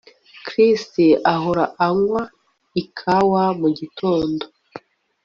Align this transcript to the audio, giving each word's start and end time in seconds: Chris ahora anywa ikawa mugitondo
Chris 0.45 0.85
ahora 1.33 1.65
anywa 1.87 2.23
ikawa 2.81 3.43
mugitondo 3.59 4.45